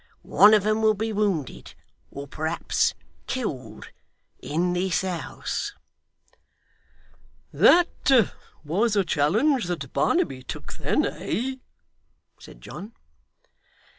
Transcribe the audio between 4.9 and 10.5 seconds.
house.' 'That was a challenge that Barnaby